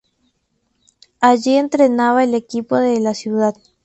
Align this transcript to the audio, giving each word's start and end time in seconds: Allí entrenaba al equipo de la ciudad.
Allí 1.19 1.57
entrenaba 1.57 2.23
al 2.23 2.33
equipo 2.33 2.75
de 2.77 2.99
la 3.01 3.13
ciudad. 3.13 3.53